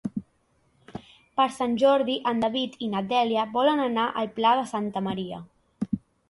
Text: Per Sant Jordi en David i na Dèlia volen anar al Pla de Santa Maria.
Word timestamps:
Per 1.41 1.45
Sant 1.57 1.75
Jordi 1.83 2.15
en 2.31 2.41
David 2.45 2.79
i 2.87 2.89
na 2.95 3.03
Dèlia 3.11 3.45
volen 3.59 3.85
anar 3.85 4.07
al 4.23 4.31
Pla 4.41 4.55
de 4.63 4.65
Santa 4.73 5.05
Maria. 5.11 5.41